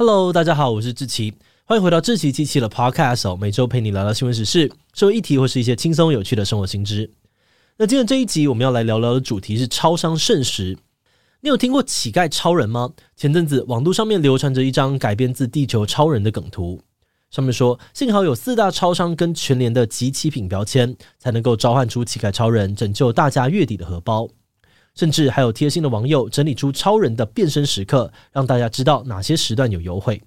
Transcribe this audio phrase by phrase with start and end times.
[0.00, 1.34] Hello，大家好，我是志奇，
[1.66, 7.10] 欢迎回到志奇机器的 Podcast，每周陪你聊聊新闻时事、社会议题或是一些轻松有趣的生活新知。
[7.76, 10.78] 那今天这一集我们要来聊聊的主题是超商剩食。
[11.42, 12.88] 你有听过乞丐超人吗？
[13.14, 16.80] 前阵子网络上面流传着一张改编自地球超人的梗图，
[17.30, 24.26] 上面说幸好有四大超商跟全联的集齐品标签，才能够召唤出乞丐超人，拯救大家月底的荷包。
[25.00, 30.20] 甚至还有贴心的网友整理出超人的变身时刻，让大家知道哪些时段有优惠。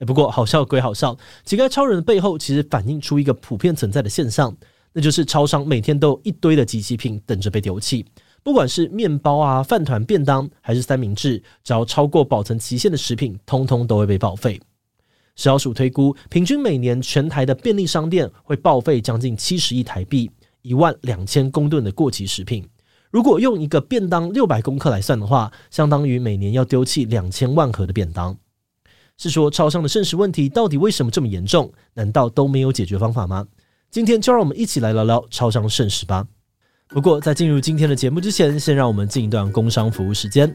[0.00, 4.52] 不过好笑归好笑，乞丐超人的背后其实反映出一个普遍存在的现象，
[4.92, 8.04] 那就是超商每天都有一堆的即期品等着被丢弃。
[8.42, 14.60] 不管是面包啊、饭团、便当，还是三明治，只要超过保存期限的食品，通通都会被报废。
[15.36, 20.28] 食药署推估，平均每年全台的便利商店会报废将近七十亿台币，
[20.62, 22.68] 一万两千公吨的过期食品。
[23.10, 28.36] 如果用一个便当六百公克来算的话，相当于每年要丢弃两千万盒的便当。
[29.18, 31.70] 是说超商的剩食问题到底为什么这么严重？
[31.94, 33.46] 难道都没有解决方法吗？
[33.90, 36.24] 今天就让我们一起来聊聊超商剩食吧。
[36.88, 40.54] 不过在进入今天的节目之前，先让我们进一段工商服务时间。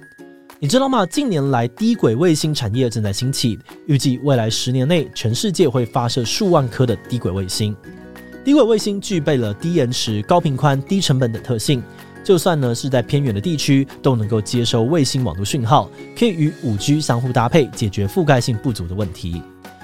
[0.57, 1.05] 你知道吗？
[1.05, 7.75] 近年来低轨卫星产业正在兴起，预计未来十年内全世界会发射数万颗的低轨卫星。
[8.43, 11.83] 低轨卫星具备了低延迟、高频宽、低成本等特性。
[12.25, 15.87] 就算呢是在偏远的地区，都能够接收卫星网络讯号，
[16.17, 19.43] 可以与五 G 相互搭配，解决覆盖性不足的问题。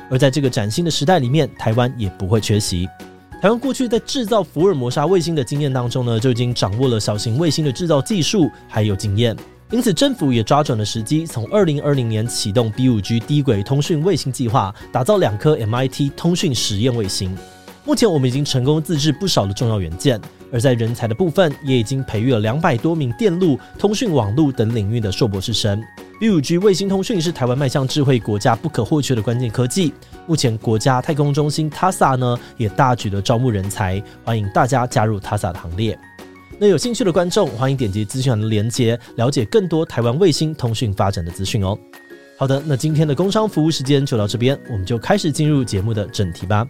[0.09, 2.89] 而在这个崭新的时代里面，台湾也不会缺席。
[3.39, 9.37] 台湾过去在制造福尔摩沙卫星的经验当中呢，就已经掌握了小型卫星的制造技术还有经验，
[9.69, 17.37] 因此政府也抓准了时机，从二零二零年启动 B 五 G 低轨通讯卫星计划，打造两颗 MIT 通讯实验卫星。
[17.83, 20.19] 目前我们已经成功自制不少的重要元件。
[20.53, 25.81] 而在人才的部分，也已经培育了两百多名电路、通讯网络等领域的硕博士生。
[26.19, 29.93] B5G 卫星通讯是台湾迈向智慧国家不可或缺的关键科技。
[30.27, 35.97] 目前国家太空中心 TASA 呢也大举的招募人才，欢迎大家加入 TASA 的行列。
[36.59, 41.77] 那有兴趣的观众，欢迎点击资讯栏的连接，了解更多台湾卫星通讯发展的资讯哦。
[42.37, 46.67] 好的，那今天的工商服务时间就到这边，我们就开始进入节目的正题吧。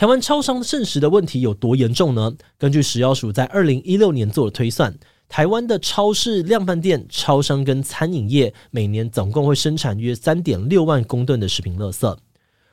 [0.00, 2.32] 台湾超商剩食的问题有多严重呢？
[2.56, 12.16] 根据食药署在二零一六年做的推算，台湾的超市、量贩店、超商跟餐饮业每年总共会生产约三点六万公吨的食品垃圾。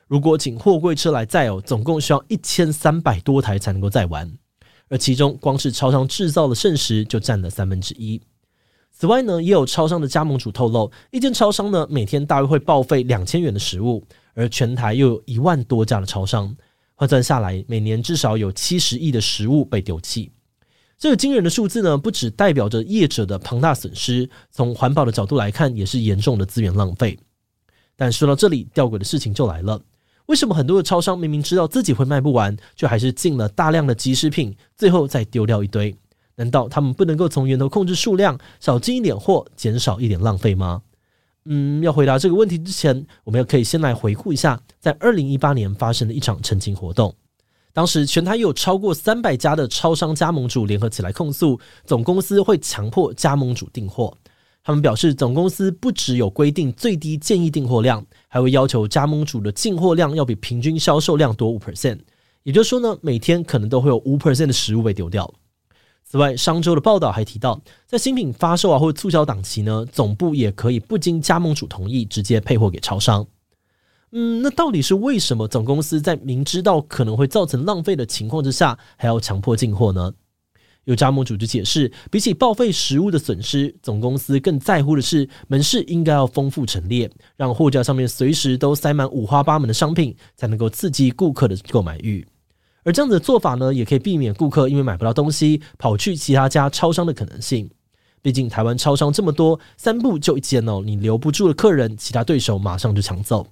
[0.06, 4.32] 如果请货柜车来载哦，总共需要一千三百多台才能够载完。
[4.88, 8.18] 而其中，光是超商制造的剩食就占了三分之一。
[8.90, 14.02] 此外呢，也有超商的加盟主透露，一间超商呢每天大约会报废两千元的食物，
[14.32, 16.56] 而全台又有一万多家的超商。
[16.98, 20.32] 换算下来，每年至少有七十亿的食物被丢弃。
[20.98, 27.16] 这个惊人的数字呢，不只代表着业者的庞大损失，从环保的角度来看，也是严重的资源浪费。
[27.94, 29.80] 但说到这里，吊诡的事情就来了：
[30.26, 35.94] 为什么很多的超商明明知道自己会卖不完，却还是进了大量的即食品，最后再丢掉一堆？
[36.34, 40.82] 难道他们不能够从源头控制数量，少进一点货，减少一点浪费吗？
[41.50, 47.14] 嗯，要回答这个问题之前，我们要可以先来回顾一下，在二零一八年发生的一场澄清活动。
[47.72, 54.14] 当时全台有超过三百家的超商加盟主联合起来控诉，总公司会强迫加盟主订货。
[54.62, 61.98] 他们表示，总公司不只有规定最低建议订货量，还会要求加盟主的进货量要比平均销售量多五 percent。
[62.42, 65.32] 也就是说呢，每天可能都会有五 percent 的食物被丢掉。
[66.10, 73.26] 此外，商周的报道还提到，在新品发售啊或促销档期呢，总部也可以不经加盟主同意直接配货给超商。
[74.12, 80.14] 嗯，那到底是为什么总公司在明知道可能会造成浪费的情况之下，还要强迫进货呢？
[80.84, 92.26] 有加盟主就解释，比起报废食物的损失，总公司更在乎的是门市应该要丰富陈列，让货架上面随时都塞满五花八门的商品，才能够刺激顾客的购买欲。
[92.88, 97.68] 而这样子的做法呢，也可以避免顾客因为买不到东西跑去其他家超商的可能性。
[98.22, 103.46] 毕竟台湾超商这么多，三步就一间哦，你留不住的客人，其他对手马上就抢走。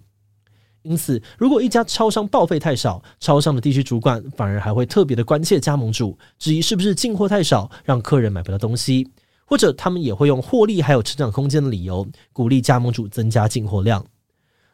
[0.81, 9.07] 因此，如果一家超商报废太少，超商的地区主管反而还会特别的关切加盟主，质疑是不是进货太少，让客人买不到东西，
[9.45, 14.03] 或者他们也会用获利还有成长空间的理由，鼓励加盟主增加进货量。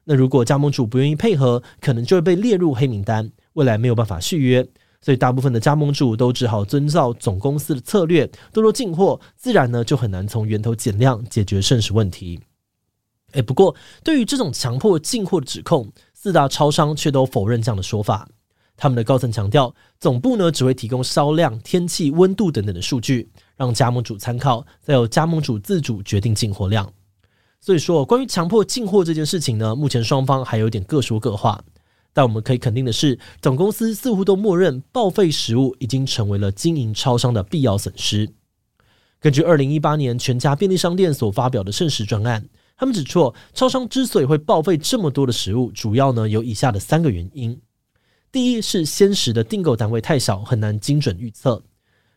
[0.04, 4.66] 那如果加盟主不愿意配合，可能就会被列入黑名单，未来没有办法续约。
[5.00, 12.38] 所以，大部分的加盟主都只好遵照总公司的策略，多多进货，自然呢就很难从源头减量，解决剩食问题。
[13.32, 18.28] 诶，不过对于这种强迫进货的指控，四大超商却都否认这样的说法。
[18.76, 26.92] 他们的高层强调，总部呢只会提供销量、天气、温度等等的数据，让加盟主参考，再由加盟主自主决定进货量。
[27.64, 31.62] 所以说，关于强迫进货这件事情呢，目前双方还有点各说各话。
[32.12, 38.28] 但我们可以肯定的是，总公司似乎都默认报废食物已经成为了经营超商的必要损失。
[39.20, 47.58] 根据二零一八年全家便利商店所发表的剩食专案，他们指出，超商之所以会报废这么多的食物，主要呢有以下的三个原因：
[48.32, 51.62] 第一是鲜食的订购单位太小，很难精准预测。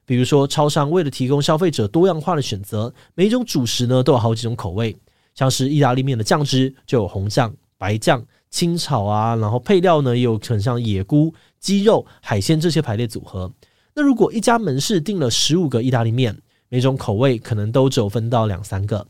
[0.08, 4.98] 比如说，超商为了提供消费者多样化的选择，每一种主食呢都有好几种口味，
[5.36, 8.26] 像是意大利面的酱汁就有红酱、白酱。
[8.52, 13.52] 清炒啊，然后配料呢也有很像野菇、鸡肉、海鲜这些排列组合。
[13.94, 16.38] 那如果一家门市订了十五个意大利面，
[16.70, 19.06] 每种口味可能都只有分到两三个。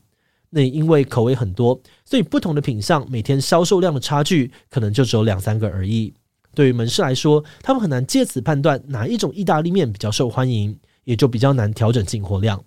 [0.50, 6.12] 那因为口味很多，所以不同的品项每天销售量的差距可能就只有两三个而已。
[6.56, 12.64] 对于门市来说，他们很难借此判断哪一种意大利面比较受欢迎，也就比较难调整进货量。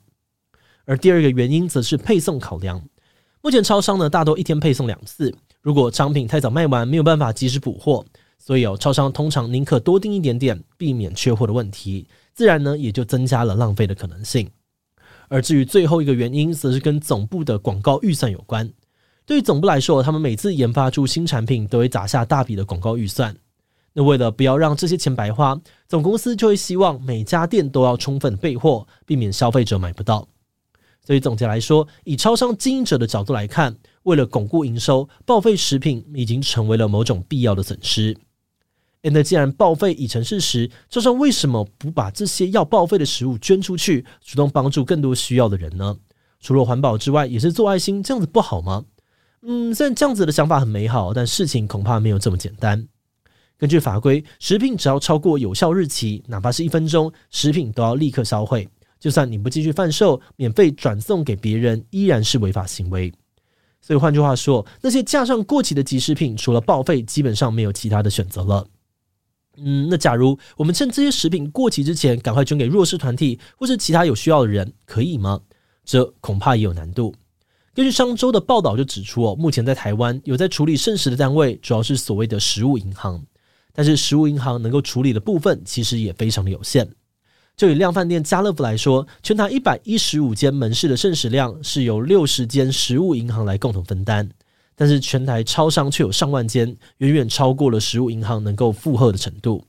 [0.85, 2.81] 而第二个原因则是配送考量。
[3.41, 5.33] 目前超商呢大多一天配送两次。
[5.61, 8.05] 如果商品太早卖完，没有办法及时补货，
[8.39, 14.49] 所以哦，超商通常宁可多订一点点，避免缺货的问题，自然呢也就增加了浪费的可能性。
[15.29, 18.71] 而至于最后一个原因，则是跟总部的广告预算有关。
[19.27, 23.37] 对于总部来说，他们每次研发出新产品，都会砸下大笔的广告预算。
[23.93, 30.27] 那为了不要让这些钱白花，总公司就会希望每家店都要充分备货，避免消费者买不到。
[31.09, 38.15] 所以总结来说，以超商经营者的角度来看，为了巩固营收，报废食品已经成为了某种必要的损失。
[39.01, 45.97] 那既然报废已成事实，超商为什么不把这些要报废的食物捐出去，主动帮助更多需要的人呢？
[46.41, 48.85] 除了环保之外，也是做爱心，这样子不好吗？
[49.41, 52.87] 嗯，虽然这样子的想法很美好，但事情恐怕没有这么简单。
[53.57, 58.69] 根据法规，食品只要超过有效日期，哪怕是一分钟，食品都要立刻销毁。
[58.99, 63.13] 就算你不继续贩售，免费转送给别人，依然是违法行为。
[63.81, 68.67] 所以换句话说，那些架上过期的即食品，除了报废，基本上没有其他的选择了。
[69.57, 75.41] 嗯，那假如我们趁这些食品过期之前，赶快捐给弱势团体或是其他有需要的人，可以吗？
[75.85, 77.15] 这恐怕也有难度。
[77.75, 83.25] 根据商周的报道就指出，哦，目前在台湾有在处理剩食的单位，主要是所谓的食物银行，
[83.73, 86.89] 但是食物银行能够处理的部分，其实也非常的有限。
[87.59, 94.31] 就以量贩店家乐福来说，全台一百一十五间门市的剩食量是由六十间食物银行来共同分担，
[94.77, 99.65] 但是全台超商却有上万间，远远超过了食物银行能够负荷的程度。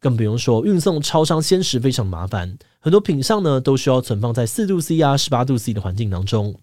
[0.00, 6.54] 更不用说运送超商鲜食非常麻烦，很多品项呢都需要存放在四度 C 啊、十八度 C 的环境当中。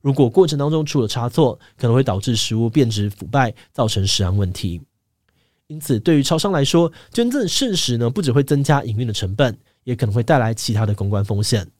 [0.00, 4.80] 如果过程当中出了差错，可能会导致食物变质腐败，造成食安问题。
[5.66, 9.58] 因此，对于超商来说，捐赠剩食呢，不只会增加营运的成本。
[9.84, 11.70] 也可能会带来其他的公关风险。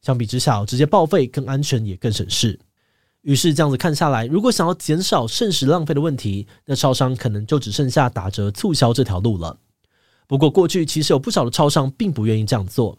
[0.00, 2.58] 相比之下，直接报废更安全也更省事。
[3.22, 9.58] 于是这样子看下来，如果想要减少剩食浪费的问题，那超商可能就只剩下打折促销这条路了。
[10.26, 12.98] 不过过去其实有不少的超商并不愿意这样做，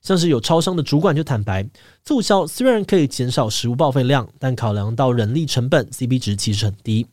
[0.00, 1.68] 像是有超商的主管就坦白，
[2.02, 7.06] 促销虽然可以减少食物报废量，但考量到人力成本，CP 值其实很低。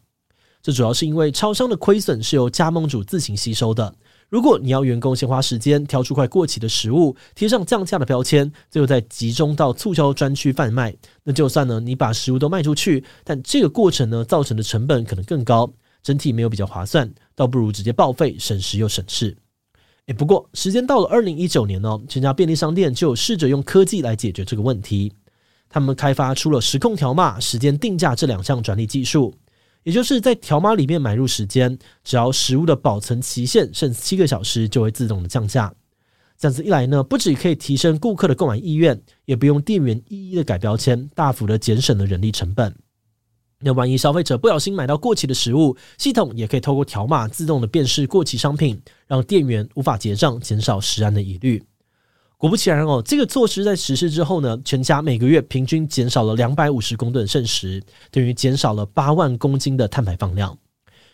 [0.61, 3.93] 这主要是因为超商的亏损是由加盟主自行吸收的。
[4.29, 19.37] 如果你要员工先花时间挑出块过期的食物，贴上降价的标签，最后再集中到促销专区贩卖，那就算呢你把食物都卖出去，但这个过程呢造成的成本可能更高，整体没有比较划算，倒不如直接报废，省时又省事。
[20.07, 25.13] 诶，不过时间到了二零一九年呢，全家便利商店就试着用科技来解决这个问题，
[25.69, 29.33] 他们开发出了时控条码、时间定价这两项专利技术。
[29.85, 35.71] 也就是在条码里面买入时间，只要食物的保存期限剩七个小时，就会自动的降价。
[36.39, 42.75] 这样子一来呢，不只可以提升顾客的购买意愿，也不用店员一一的改标签，大幅的节省了人力成本。
[43.59, 51.63] 那万一消费者不小心买到过期的食物，系统也可以透过条码自动的辨识过期商品，让店员无法结账，减少食安的疑虑。
[52.37, 60.57] 果不其然哦，这个措施在实施之后呢，全家每个月平均减少了两百五十公吨剩食，等于减少了八万公斤的碳排放量。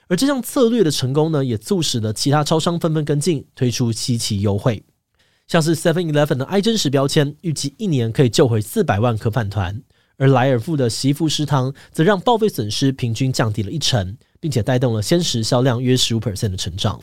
[0.07, 4.83] 而这项策略的成功呢，也促使了其他超商纷纷跟进，推出七期优惠。
[5.47, 9.75] 像是 Seven Eleven 的爱真实标签，预计一年可以救回四百万颗饭团；
[10.17, 16.99] 而莱尔富的媳妇食堂，则让报废损失平均降低了一成，并且带动了鲜食销量约十五 percent 的成长。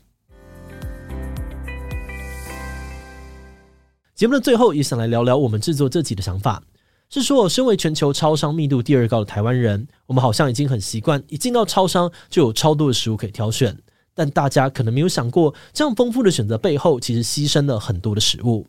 [4.18, 6.60] 节目的最后，也想来聊聊我们制作这集的想法。
[7.08, 13.78] 是说，身为全球超商密度第二高的台湾人，我们好像已经很习惯，一进到超商就有超多的食物可以挑选。
[14.14, 18.66] 但大家可能没有想过，这样丰富的选择背后，其实牺牲了很多的食物。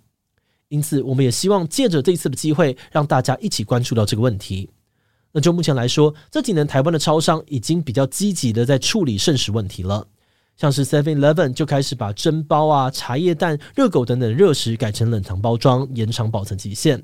[0.68, 4.70] 因此，我们也希望借着这次的机会，让大家一起关注到这个问题。
[5.32, 10.06] 那就目前来说，这几年台湾的超商已经比较积极的在处理剩食问题了，
[10.60, 17.01] 像是 Seven Eleven 就开始把蒸包啊、茶叶蛋、热狗等等热食改成冷藏包装，延长保存期限。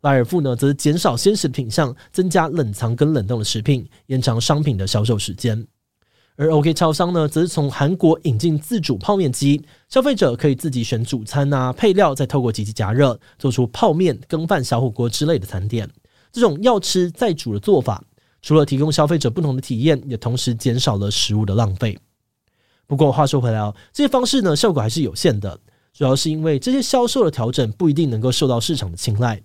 [0.00, 5.64] 莱尔富呢，则减少鲜食的品项，增加冷藏跟冷冻的食品，延长商品的销售时间。
[6.34, 15.88] 而 OK 超商呢，则是从韩国引进自主泡面机，消费者可以自己选主餐啊，配料再透过机器加热，做出泡面、羹饭、小火锅之类的餐点。
[16.32, 18.02] 这种要吃再煮的做法，
[18.42, 21.96] 除了提供消费者不同的体验，也同时减少了食物的浪费。
[22.86, 25.58] 不过话说回来哦，这些方式呢，效果还是有限的，
[25.92, 29.42] 主要是因为这些销售的调整不一定能够受到市场的青睐。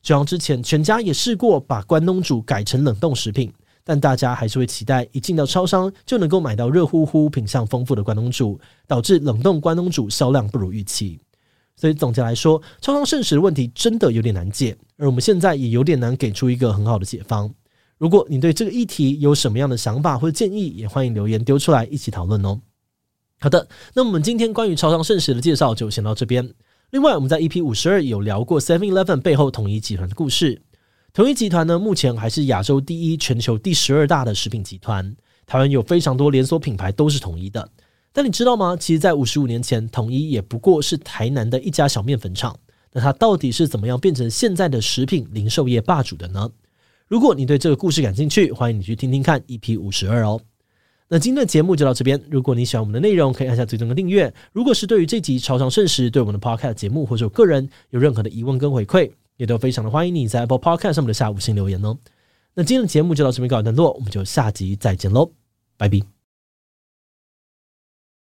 [0.00, 3.52] 就像之前全家也试过把关东煮改成冷冻食品，
[3.84, 11.20] 但大家还是会期待一进到超商就能够买到热乎乎、品相丰富的关东煮，导致冷冻关东煮销量不如预期。
[11.76, 17.52] 所以总结来说，超商剩食的问题真的有点难解，而我们现在也有点难给出一个很好的解方。
[17.98, 22.60] 如果你对这个议题有什么样的想法或者建议，也欢迎留言丢出来一起讨论哦。
[23.40, 26.52] 好的，那我们今天关于超商剩食的介绍就先到这边。
[26.90, 30.60] 另外，我们在 EP 五十二有聊过 Seven Eleven 背后统一集团的故事。
[31.12, 35.14] 统一集团呢，目前还是亚洲第一、全球第十二大的食品集团。
[35.46, 37.70] 台湾有非常多连锁品牌都是统一的。
[38.12, 38.76] 但你知道吗？
[38.76, 42.58] 其实，在五十五年前，统一也不过是台南的一家小面粉厂。
[42.92, 46.50] 那它到底是怎么样变成现在的食品零售业霸主的呢？
[47.06, 50.40] 如果你对这个故事感兴趣，欢迎你去听听看 EP 五十二哦。
[51.08, 52.20] 那今天的节目就到这边。
[52.30, 54.32] 如果你喜欢我们的内容，可以按下最终的订阅。
[54.52, 61.96] 如果是对于这集超长盛时，对我们的 Podcast 节目或者我个人有任何的疑问跟回馈，也都非常的欢迎你在 Apple Podcast 上面的下五星留言哦。
[62.54, 65.30] 那今天的节目就到这边告一段落，我们就下集再见喽，
[65.76, 66.17] 拜拜。